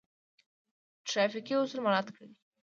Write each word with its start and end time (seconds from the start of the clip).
ټرافیکي 1.07 1.53
اصول 1.57 1.79
مراعات 1.83 2.07
کړئ 2.15 2.29